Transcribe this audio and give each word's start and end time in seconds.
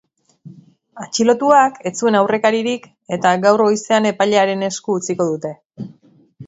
Atxilotuak 1.03 1.77
ez 1.89 1.91
zuen 2.05 2.17
aurrekaririk 2.21 2.89
eta 3.19 3.37
gaur 3.47 3.65
goizean 3.67 4.13
epailearen 4.15 4.69
esku 4.71 4.99
utziko 5.03 5.31
dute. 5.33 5.55